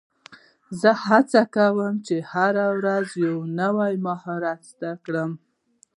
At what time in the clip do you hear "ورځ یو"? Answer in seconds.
2.77-3.37